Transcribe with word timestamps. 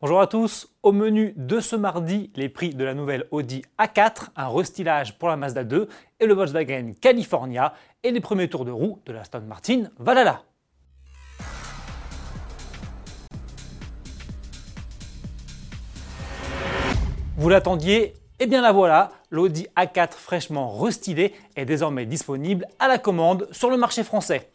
Bonjour 0.00 0.20
à 0.20 0.28
tous, 0.28 0.68
au 0.84 0.92
menu 0.92 1.34
de 1.36 1.58
ce 1.58 1.74
mardi, 1.74 2.30
les 2.36 2.48
prix 2.48 2.72
de 2.72 2.84
la 2.84 2.94
nouvelle 2.94 3.26
Audi 3.32 3.64
A4, 3.80 4.28
un 4.36 4.46
restylage 4.46 5.18
pour 5.18 5.28
la 5.28 5.34
Mazda 5.34 5.64
2 5.64 5.88
et 6.20 6.26
le 6.26 6.34
Volkswagen 6.34 6.92
California 7.00 7.74
et 8.04 8.12
les 8.12 8.20
premiers 8.20 8.48
tours 8.48 8.64
de 8.64 8.70
roue 8.70 9.00
de 9.06 9.12
la 9.12 9.22
Aston 9.22 9.40
Martin 9.40 9.90
Valhalla. 9.98 10.44
Vous 17.36 17.48
l'attendiez? 17.48 18.14
Eh 18.38 18.46
bien 18.46 18.62
la 18.62 18.70
voilà, 18.70 19.10
l'Audi 19.32 19.66
A4 19.76 20.12
fraîchement 20.12 20.78
restylé 20.78 21.34
est 21.56 21.64
désormais 21.64 22.06
disponible 22.06 22.68
à 22.78 22.86
la 22.86 22.98
commande 22.98 23.48
sur 23.50 23.68
le 23.68 23.76
marché 23.76 24.04
français 24.04 24.48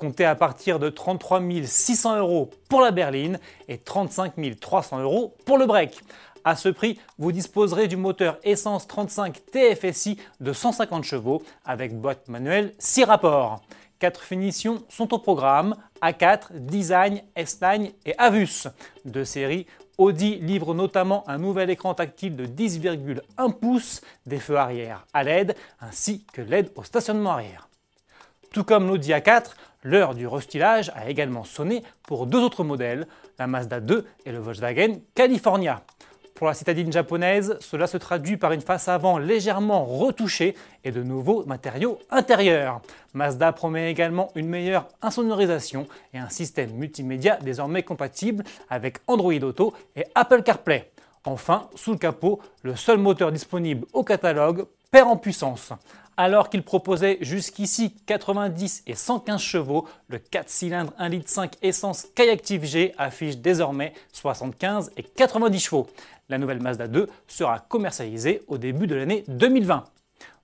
comptez 0.00 0.24
à 0.24 0.34
partir 0.34 0.78
de 0.78 0.88
33 0.88 1.42
600 1.62 2.16
euros 2.16 2.50
pour 2.70 2.80
la 2.80 2.90
berline 2.90 3.38
et 3.68 3.76
35 3.76 4.32
300 4.58 5.00
euros 5.00 5.34
pour 5.44 5.58
le 5.58 5.66
break. 5.66 6.00
À 6.42 6.56
ce 6.56 6.70
prix, 6.70 6.98
vous 7.18 7.32
disposerez 7.32 7.86
du 7.86 7.98
moteur 7.98 8.38
essence 8.42 8.88
35 8.88 9.42
TFSI 9.52 10.16
de 10.40 10.54
150 10.54 11.04
chevaux 11.04 11.42
avec 11.66 11.94
boîte 11.94 12.28
manuelle 12.28 12.72
6 12.78 13.04
rapports. 13.04 13.60
Quatre 13.98 14.22
finitions 14.22 14.82
sont 14.88 15.12
au 15.12 15.18
programme 15.18 15.76
A4, 16.00 16.52
Design, 16.54 17.20
S-Line 17.36 17.90
et 18.06 18.14
Avus. 18.16 18.68
De 19.04 19.22
série, 19.22 19.66
Audi 19.98 20.36
livre 20.36 20.72
notamment 20.72 21.28
un 21.28 21.36
nouvel 21.36 21.68
écran 21.68 21.92
tactile 21.92 22.34
de 22.36 22.46
10,1 22.46 23.52
pouces, 23.52 24.00
des 24.24 24.38
feux 24.38 24.56
arrière 24.56 25.04
à 25.12 25.24
LED 25.24 25.54
ainsi 25.78 26.24
que 26.32 26.40
LED 26.40 26.72
au 26.74 26.84
stationnement 26.84 27.32
arrière. 27.32 27.69
Tout 28.52 28.64
comme 28.64 28.88
l'Audi 28.88 29.12
A4, 29.12 29.52
l'heure 29.84 30.16
du 30.16 30.26
restylage 30.26 30.90
a 30.96 31.08
également 31.08 31.44
sonné 31.44 31.84
pour 32.02 32.26
deux 32.26 32.40
autres 32.40 32.64
modèles, 32.64 33.06
la 33.38 33.46
Mazda 33.46 33.78
2 33.78 34.04
et 34.26 34.32
le 34.32 34.38
Volkswagen 34.38 34.98
California. 35.14 35.82
Pour 36.34 36.48
la 36.48 36.54
citadine 36.54 36.90
japonaise, 36.90 37.56
cela 37.60 37.86
se 37.86 37.96
traduit 37.96 38.36
par 38.36 38.50
une 38.50 38.60
face 38.60 38.88
avant 38.88 39.18
légèrement 39.18 39.84
retouchée 39.84 40.56
et 40.82 40.90
de 40.90 41.02
nouveaux 41.04 41.44
matériaux 41.44 42.00
intérieurs. 42.10 42.80
Mazda 43.14 43.52
promet 43.52 43.88
également 43.88 44.32
une 44.34 44.48
meilleure 44.48 44.88
insonorisation 45.00 45.86
et 46.12 46.18
un 46.18 46.28
système 46.28 46.72
multimédia 46.72 47.36
désormais 47.36 47.84
compatible 47.84 48.42
avec 48.68 48.98
Android 49.06 49.32
Auto 49.34 49.74
et 49.94 50.06
Apple 50.16 50.42
CarPlay. 50.42 50.90
Enfin, 51.24 51.68
sous 51.76 51.92
le 51.92 51.98
capot, 51.98 52.40
le 52.62 52.74
seul 52.74 52.98
moteur 52.98 53.30
disponible 53.30 53.86
au 53.92 54.02
catalogue 54.02 54.64
perd 54.90 55.08
en 55.08 55.16
puissance. 55.16 55.72
Alors 56.16 56.50
qu'il 56.50 56.62
proposait 56.62 57.16
jusqu'ici 57.22 57.94
90 58.06 58.82
et 58.86 58.94
115 58.94 59.40
chevaux, 59.40 59.88
le 60.08 60.18
4 60.18 60.50
cylindres 60.50 60.92
1,5 60.98 61.10
litre 61.10 61.58
essence 61.62 62.08
Kayactiv 62.14 62.64
G 62.64 62.94
affiche 62.98 63.38
désormais 63.38 63.94
75 64.12 64.92
et 64.96 65.02
90 65.02 65.58
chevaux. 65.60 65.86
La 66.28 66.36
nouvelle 66.36 66.60
Mazda 66.60 66.88
2 66.88 67.08
sera 67.26 67.58
commercialisée 67.60 68.42
au 68.48 68.58
début 68.58 68.86
de 68.86 68.96
l'année 68.96 69.24
2020. 69.28 69.84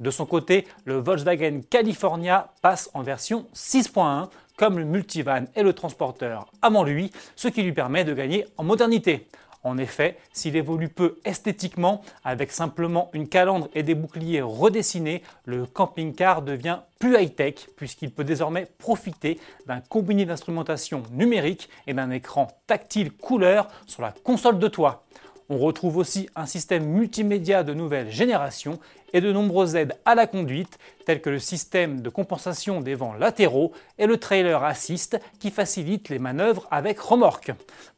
De 0.00 0.10
son 0.10 0.26
côté, 0.26 0.66
le 0.84 0.98
Volkswagen 0.98 1.60
California 1.68 2.52
passe 2.62 2.88
en 2.94 3.02
version 3.02 3.46
6.1 3.54 4.28
comme 4.56 4.78
le 4.78 4.84
multivan 4.84 5.44
et 5.54 5.62
le 5.62 5.72
transporteur 5.72 6.46
avant 6.62 6.82
lui, 6.82 7.12
ce 7.36 7.48
qui 7.48 7.62
lui 7.62 7.72
permet 7.72 8.04
de 8.04 8.14
gagner 8.14 8.46
en 8.56 8.64
modernité. 8.64 9.28
En 9.64 9.76
effet, 9.78 10.18
s'il 10.32 10.56
évolue 10.56 10.88
peu 10.88 11.18
esthétiquement, 11.24 12.02
avec 12.24 12.52
simplement 12.52 13.10
une 13.12 13.28
calandre 13.28 13.68
et 13.74 13.82
des 13.82 13.94
boucliers 13.94 14.40
redessinés, 14.40 15.22
le 15.44 15.66
camping-car 15.66 16.42
devient 16.42 16.78
plus 16.98 17.16
high-tech 17.20 17.68
puisqu'il 17.76 18.10
peut 18.10 18.24
désormais 18.24 18.66
profiter 18.78 19.38
d'un 19.66 19.80
combiné 19.80 20.24
d'instrumentation 20.24 21.02
numérique 21.12 21.68
et 21.86 21.94
d'un 21.94 22.10
écran 22.10 22.48
tactile 22.66 23.12
couleur 23.12 23.68
sur 23.86 24.02
la 24.02 24.12
console 24.12 24.58
de 24.58 24.68
toit. 24.68 25.04
On 25.50 25.56
retrouve 25.56 25.96
aussi 25.96 26.28
un 26.36 26.44
système 26.44 26.84
multimédia 26.84 27.62
de 27.62 27.72
nouvelle 27.72 28.10
génération 28.10 28.78
et 29.14 29.22
de 29.22 29.32
nombreuses 29.32 29.76
aides 29.76 29.94
à 30.04 30.14
la 30.14 30.26
conduite, 30.26 30.78
telles 31.06 31.22
que 31.22 31.30
le 31.30 31.38
système 31.38 32.02
de 32.02 32.10
compensation 32.10 32.82
des 32.82 32.94
vents 32.94 33.14
latéraux 33.14 33.72
et 33.96 34.06
le 34.06 34.18
trailer 34.18 34.62
assist 34.62 35.18
qui 35.40 35.50
facilite 35.50 36.10
les 36.10 36.18
manœuvres 36.18 36.68
avec 36.70 37.00
remorque. 37.00 37.52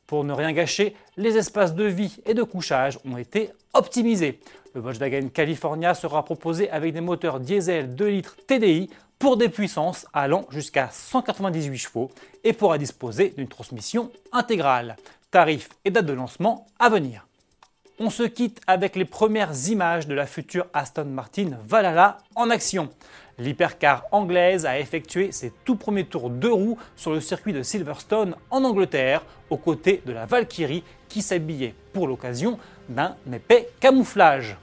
Pour 0.07 0.23
ne 0.23 0.33
rien 0.33 0.53
gâcher, 0.53 0.95
les 1.17 1.37
espaces 1.37 1.75
de 1.75 1.83
vie 1.85 2.19
et 2.25 2.35
de 2.35 2.45
couchage 2.45 3.01
ont 3.05 3.17
été 3.17 3.51
optimisés. 3.75 4.39
Le 4.75 4.81
Volkswagen 4.81 5.29
California 5.35 5.95
sera 5.95 6.25
proposé 6.25 6.71
avec 6.71 6.95
des 6.95 7.01
moteurs 7.01 7.41
diesel 7.41 7.97
2 7.97 8.07
litres 8.07 8.37
TDI 8.47 8.91
pour 9.19 9.37
des 9.37 9.49
puissances 9.49 10.07
allant 10.13 10.47
jusqu'à 10.51 10.89
198 10.93 11.77
chevaux 11.77 12.13
et 12.45 12.53
pourra 12.53 12.79
disposer 12.79 13.31
d'une 13.31 13.49
transmission 13.49 14.13
intégrale. 14.31 14.97
Tarif 15.33 15.69
et 15.85 15.91
date 15.91 16.07
de 16.07 16.13
lancement 16.13 16.67
à 16.79 16.89
venir 16.89 17.27
on 18.03 18.09
se 18.09 18.23
quitte 18.23 18.63
avec 18.67 18.97
les 18.97 19.05
premières 19.05 19.69
images 19.69 20.09
de 20.09 20.15
la 20.15 20.25
future 20.25 20.67
Aston 20.73 21.05
Martin 21.05 21.51
Valhalla 21.69 22.17
en 22.35 22.49
action. 22.49 22.89
L'hypercar 23.39 24.05
anglaise 24.11 24.65
a 24.65 24.81
effectué 24.81 25.33
ses 25.33 25.53
tout 25.67 25.77
premiers 25.77 26.07
tours 26.07 26.31
de 26.31 26.49
roue 26.49 26.79
sur 26.97 27.13
le 27.13 27.21
circuit 27.21 27.53
de 27.53 27.63
Silverstone 27.63 28.37
en 28.51 28.65
Angleterre, 28.65 29.23
aux 29.51 29.59
côtés 29.59 30.03
de 30.07 30.13
la 30.13 30.25
Valkyrie 30.25 30.83
qui 31.11 31.21
s'habillait 31.21 31.75
pour 31.93 32.09
l'occasion 32.09 32.59
d'un 32.89 33.17
épais 33.31 33.69
camouflage. 33.81 34.57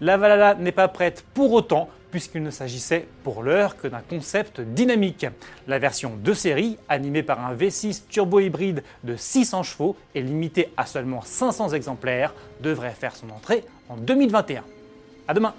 La 0.00 0.16
Valhalla 0.16 0.54
n'est 0.54 0.70
pas 0.70 0.86
prête 0.86 1.24
pour 1.34 1.52
autant 1.54 1.88
puisqu'il 2.10 2.42
ne 2.42 2.50
s'agissait 2.50 3.06
pour 3.24 3.42
l'heure 3.42 3.76
que 3.76 3.88
d'un 3.88 4.00
concept 4.00 4.60
dynamique. 4.60 5.26
La 5.66 5.78
version 5.78 6.12
de 6.22 6.32
série, 6.32 6.78
animée 6.88 7.22
par 7.22 7.44
un 7.44 7.54
V6 7.54 8.02
turbo-hybride 8.08 8.82
de 9.04 9.16
600 9.16 9.62
chevaux 9.62 9.96
et 10.14 10.22
limitée 10.22 10.70
à 10.76 10.86
seulement 10.86 11.22
500 11.22 11.70
exemplaires, 11.70 12.34
devrait 12.60 12.90
faire 12.90 13.16
son 13.16 13.30
entrée 13.30 13.64
en 13.88 13.96
2021. 13.96 14.64
A 15.28 15.34
demain 15.34 15.54